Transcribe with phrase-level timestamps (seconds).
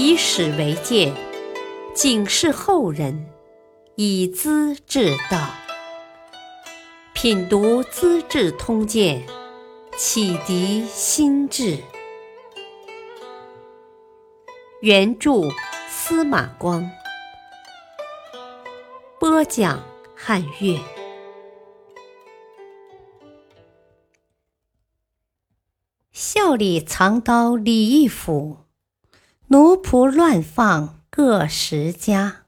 [0.00, 1.12] 以史为鉴，
[1.92, 3.28] 警示后人，
[3.96, 5.50] 以资治道。
[7.12, 9.26] 品读《资治通鉴》，
[9.96, 11.78] 启迪心智。
[14.82, 15.32] 原著
[15.88, 16.88] 司马光，
[19.18, 19.82] 播讲
[20.14, 20.78] 汉乐。
[26.12, 28.58] 笑里藏刀李义府，
[29.50, 32.44] 奴仆乱放各十家。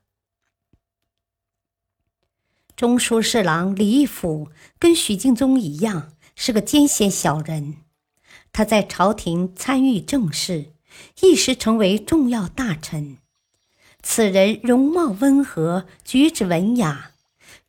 [2.76, 7.76] 中书侍郎李义府跟许敬宗一样，是个奸险小人。
[8.52, 10.74] 他在朝廷参与政事，
[11.22, 13.16] 一时成为重要大臣。
[14.02, 17.12] 此人容貌温和，举止文雅，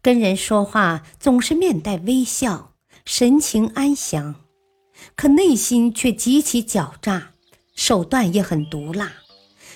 [0.02, 2.74] 跟人说话总是面带微笑，
[3.06, 4.36] 神情安详。
[5.16, 7.32] 可内心却极其狡诈，
[7.74, 9.14] 手段也很毒辣。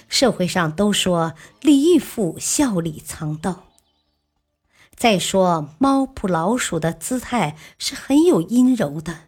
[0.07, 3.63] 社会上都说李义府笑里藏刀。
[4.95, 9.23] 再说猫扑老鼠的姿态是很有阴柔的，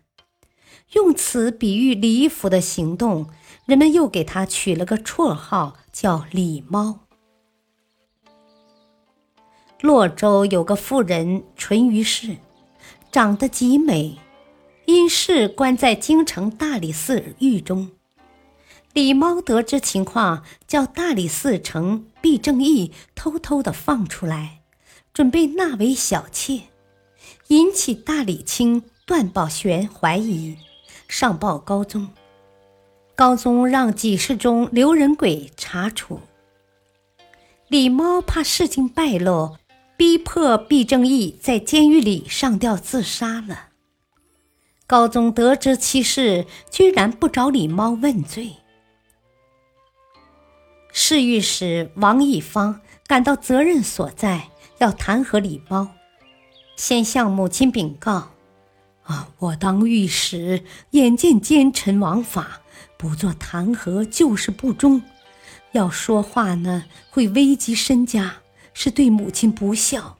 [0.94, 3.28] 用此比喻李义府的行动，
[3.66, 7.00] 人们又给他取了个绰号叫李猫。
[9.82, 12.38] 洛州有个妇人淳于氏，
[13.12, 14.18] 长得极美。
[14.86, 17.92] 因事关在京城大理寺狱中，
[18.98, 24.62] 李猫得知情况，叫大理寺丞毕正义偷偷的放出来，
[25.14, 26.62] 准备纳为小妾，
[27.50, 30.58] 引起大理卿段宝玄怀疑，
[31.08, 32.10] 上报高宗。
[33.16, 36.20] 高宗让给事中刘仁轨查处。
[37.68, 39.58] 李猫怕事情败露，
[39.96, 43.68] 逼迫毕正义在监狱里上吊自杀了。
[44.88, 48.54] 高宗得知其事，居然不找李猫问罪。
[51.00, 55.90] 侍御史王义方感到责任所在，要弹劾李猫，
[56.76, 58.30] 先向母亲禀告
[59.06, 62.62] ：“啊，我当御史，眼见奸臣枉法，
[62.98, 65.04] 不做弹劾就是不忠。
[65.72, 68.38] 要说话呢，会危及身家，
[68.74, 70.18] 是对母亲不孝，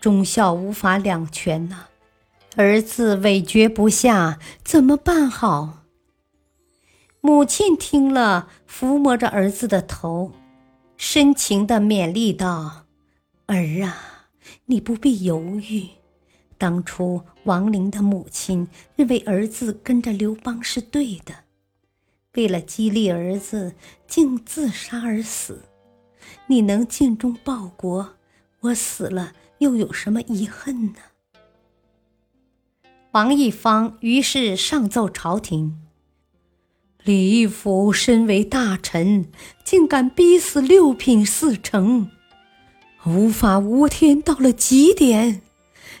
[0.00, 1.86] 忠孝无法两全呐。”
[2.54, 5.80] 儿子委决不下，怎么办好？
[7.26, 10.30] 母亲听了，抚摸着儿子的头，
[10.98, 12.84] 深情的勉励道
[13.48, 14.28] ：“儿啊，
[14.66, 15.88] 你不必犹豫。
[16.58, 21.34] 当初王陵的母亲认为儿子跟着刘邦是对的，
[22.34, 23.74] 为了激励儿子，
[24.06, 25.62] 竟自杀而死。
[26.48, 28.16] 你能尽忠报国，
[28.60, 30.98] 我死了又有什么遗恨呢？”
[33.12, 35.80] 王义方于是上奏朝廷：
[37.04, 39.30] 李义府身为大臣，
[39.62, 42.10] 竟敢逼死六品四丞，
[43.04, 45.42] 无法无天到了极点。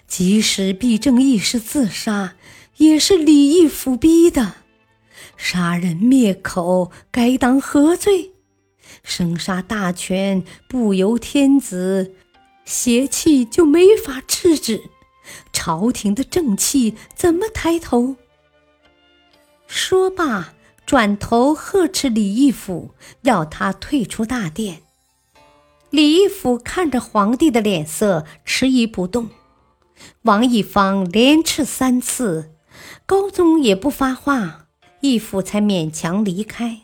[0.06, 2.36] 即使毕正义是自杀，
[2.78, 4.54] 也是李义府逼的。
[5.36, 8.30] 杀人灭口，该当何罪？
[9.02, 12.14] 生杀大权不由天子，
[12.64, 14.80] 邪气就没法制止。
[15.52, 18.16] 朝廷的正气怎么抬头？
[19.66, 20.54] 说罢，
[20.86, 24.82] 转头呵斥李义府，要他退出大殿。
[25.90, 29.30] 李义府看着皇帝的脸色，迟疑不动。
[30.22, 32.50] 王义方连斥三次，
[33.06, 34.66] 高宗也不发话，
[35.00, 36.80] 义府才勉强离开。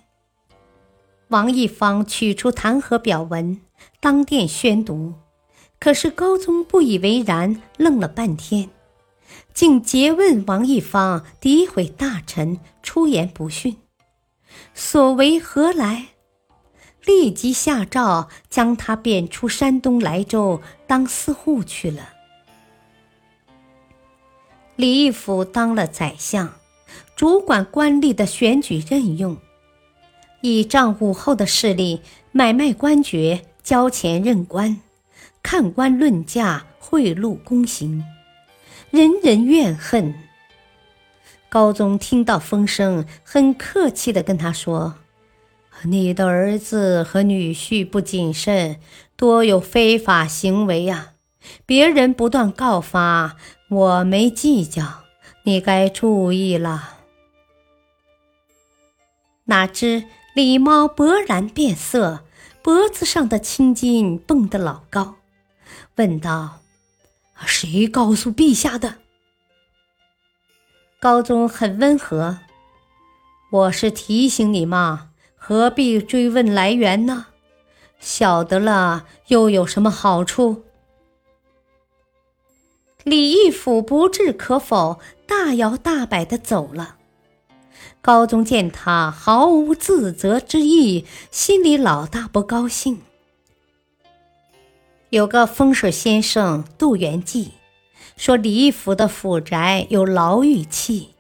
[1.29, 3.61] 王义方取出弹劾表文，
[4.01, 5.15] 当殿宣读。
[5.79, 8.71] 可是高宗不以为然，愣了半天，
[9.53, 13.77] 竟诘问王义方诋毁大臣，出言不逊，
[14.75, 16.09] 所为何来？
[17.07, 22.11] 立即下诏将他贬出山东莱州当司户去了。
[24.77, 26.53] 李义府当了宰相，
[27.17, 29.37] 主管官吏的选举任用，
[30.43, 34.79] 倚仗武后的势力，买卖官爵，交钱任官。
[35.43, 38.05] 看官论价，贿赂公行，
[38.91, 40.15] 人人怨恨。
[41.51, 44.95] 高宗听到风声，很客气的跟他说
[45.83, 48.79] ：“你的儿子和女婿不谨慎，
[49.17, 51.15] 多有非法行为呀！
[51.67, 53.37] 别人不断告发，
[53.69, 55.01] 我没计较，
[55.43, 56.99] 你该注意了。”
[59.47, 60.05] 哪知
[60.37, 62.21] 李猫勃然变色，
[62.63, 65.17] 脖子上的青筋蹦得老高。
[65.97, 66.61] 问道
[67.45, 68.99] ：“谁告诉陛下的？”
[71.01, 72.41] 高宗很温和
[73.51, 77.29] ：“我是提醒你嘛，何必追问来源呢？
[77.99, 80.65] 晓得了又有什么好处？
[83.03, 86.97] 李义府不置可否，大摇大摆的走了。
[88.03, 93.01] 高宗见他毫无自责之意，心里老大不高兴。
[95.09, 97.53] 有个风水先生杜元济
[98.17, 101.11] 说，李府的府宅有牢狱气，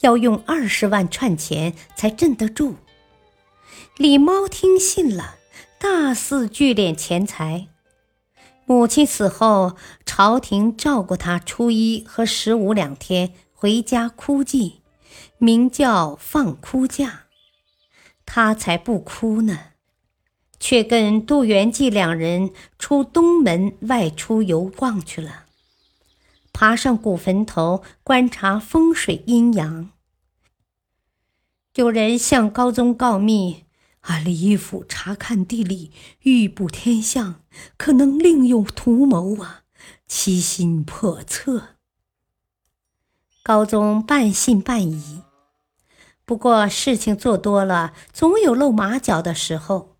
[0.00, 2.76] 要用二十万串钱才镇得住。
[3.96, 5.36] 李猫听信了，
[5.78, 7.68] 大肆聚敛钱财。
[8.66, 14.80] 母亲死后，朝廷照顾他初一和十五两天，回家哭祭。
[15.38, 17.24] 名叫放哭假，
[18.24, 19.58] 他才不哭呢，
[20.58, 25.45] 却跟杜元济两人出东门外出游逛去了，
[26.58, 29.90] 爬上古坟头观察风水阴阳。
[31.74, 33.66] 有人向高宗告密，
[34.00, 37.42] 啊，李义府查看地理，预卜天象，
[37.76, 39.64] 可能另有图谋啊，
[40.08, 41.76] 其心叵测。
[43.42, 45.20] 高宗半信半疑。
[46.24, 49.98] 不过事情做多了，总有露马脚的时候。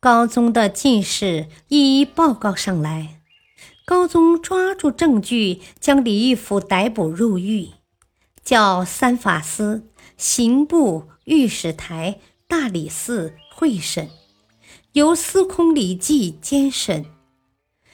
[0.00, 3.19] 高宗的进士一一报告上来，
[3.90, 7.70] 高宗抓住证据，将李义府逮捕入狱，
[8.44, 14.08] 叫三法司、刑部、御史台、大理寺会审，
[14.92, 17.04] 由司空李绩监审，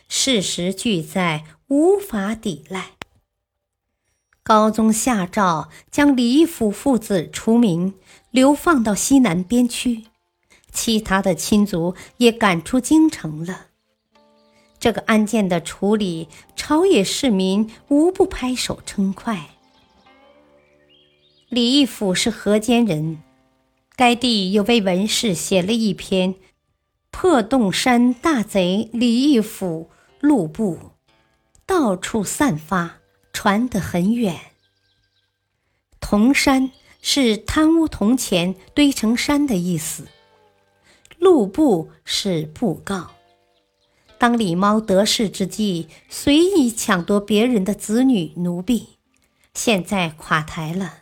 [0.07, 2.91] 事实俱在，无法抵赖。
[4.43, 7.95] 高宗下诏将李义府父子除名，
[8.31, 10.05] 流放到西南边区，
[10.71, 13.66] 其他的亲族也赶出京城了。
[14.87, 19.50] 这个案件的处理，朝野市民无不拍手称快。
[21.49, 23.21] 李义府是河间人，
[23.97, 26.35] 该地有位文士写了一篇
[27.11, 29.91] 《破洞山大贼李义府
[30.21, 30.77] 路布》，
[31.67, 32.99] 到处散发。
[33.33, 34.37] 传得很远。
[35.99, 36.71] 铜山
[37.03, 40.06] 是贪污铜钱堆成山的意思。
[41.19, 43.16] 路布是布告。
[44.19, 48.99] 当李猫得势之际，随意抢夺别人的子女奴婢，
[49.55, 51.01] 现在垮台了，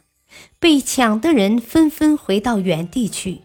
[0.59, 3.43] 被抢的人纷纷回到原地去。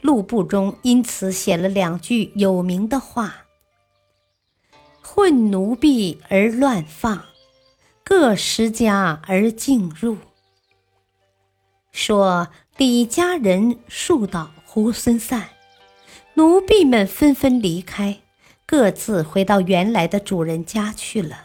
[0.00, 3.46] 路布中因此写了两句有名的话
[5.00, 7.24] ：“混奴婢而乱放。”
[8.04, 10.18] 各十家而进入，
[11.92, 15.50] 说李家人树倒猢狲散，
[16.34, 18.18] 奴婢们纷纷离开，
[18.72, 21.40] 各自回到原来的主人家去了。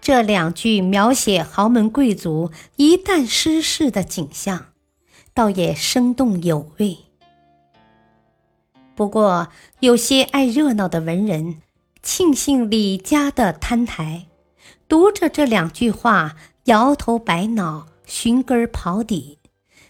[0.00, 4.68] 这两句描写豪门贵族一旦失势的景象，
[5.34, 6.96] 倒也生动有味。
[8.94, 9.48] 不过，
[9.80, 11.60] 有些爱热闹的文人
[12.02, 14.28] 庆幸李家的摊台。
[14.88, 19.38] 读着这两句话，摇头摆脑，寻根刨底，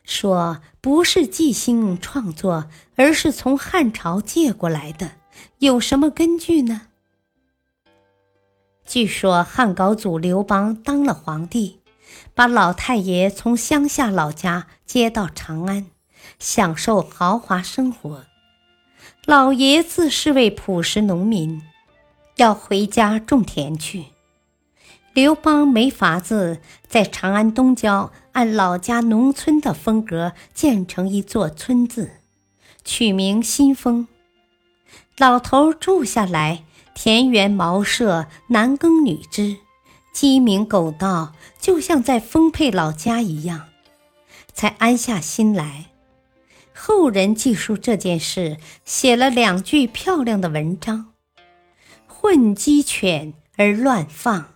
[0.03, 5.13] 说不是纪星创作，而是从汉朝借过来的，
[5.59, 6.83] 有什么根据呢？
[8.85, 11.81] 据说汉高祖刘邦当了皇帝，
[12.35, 15.87] 把老太爷从乡下老家接到长安，
[16.39, 18.25] 享受豪华生活。
[19.25, 21.63] 老爷子是位朴实农民，
[22.37, 24.05] 要回家种田去。
[25.15, 32.21] 刘邦没法子，在长安东郊按老家农村的风格建成一座村子，
[32.85, 34.07] 取名新丰。
[35.19, 39.57] 老头住下来，田园茅舍，男耕女织，
[40.13, 43.69] 鸡鸣狗盗，就像在丰沛老家一样，
[44.53, 45.87] 才安下心来。
[46.75, 51.15] 后人记述这件事，写了两句漂亮的文章：
[52.07, 54.49] 混鸡犬而乱放。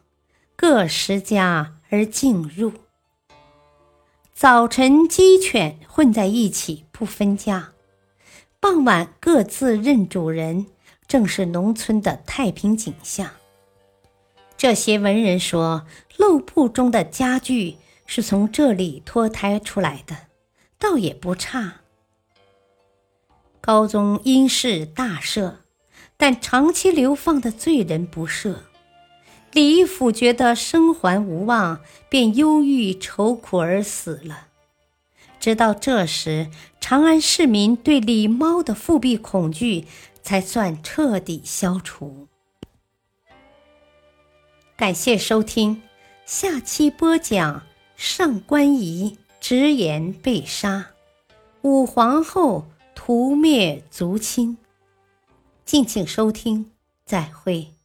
[0.57, 2.75] 各十家而进入。
[4.35, 7.73] 早晨鸡犬混在一起，不分家；
[8.63, 10.67] 傍晚各自认主人，
[11.09, 13.31] 正是农村的太平景象。
[14.59, 15.87] 这些文人说，
[16.19, 20.15] 漏布中的家具是从这里脱胎出来的，
[20.79, 21.81] 倒也不差。
[23.63, 25.55] 高宗因事大赦，
[26.19, 28.57] 但长期流放的罪人不赦。
[29.53, 34.49] 李义府觉得生还无望，便忧郁愁苦而死了。
[35.41, 39.87] 直到这时，长安市民对李猫的复辟恐惧
[40.23, 42.29] 才算彻底消除。
[44.77, 45.83] 感谢收听，
[46.27, 47.63] 下期播讲
[47.97, 50.91] 上官仪直言被杀，
[51.63, 54.59] 武皇后屠灭族亲。
[55.65, 56.71] 敬请收听，
[57.05, 57.80] 再会。